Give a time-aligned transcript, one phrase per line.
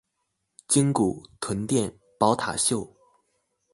[0.03, 0.07] 鯨骨、
[1.39, 2.91] 臀墊、寶塔袖